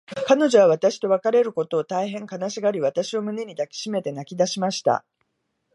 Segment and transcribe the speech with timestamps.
[0.27, 5.05] 彼女は私と別れることを、大へん悲しがり、私を胸に抱きしめて泣きだしました。